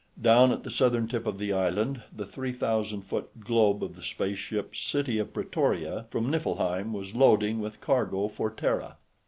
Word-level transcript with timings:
Down 0.19 0.51
at 0.51 0.63
the 0.63 0.71
southern 0.71 1.07
tip 1.07 1.27
of 1.27 1.37
the 1.37 1.53
island, 1.53 2.01
the 2.11 2.25
three 2.25 2.53
thousand 2.53 3.03
foot 3.03 3.39
globe 3.39 3.83
of 3.83 3.95
the 3.95 4.01
spaceship 4.01 4.75
City 4.75 5.19
of 5.19 5.31
Pretoria, 5.31 6.07
from 6.09 6.31
Niflheim, 6.31 6.91
was 6.91 7.13
loading 7.13 7.59
with 7.59 7.81
cargo 7.81 8.27
for 8.27 8.49
Terra. 8.49 8.97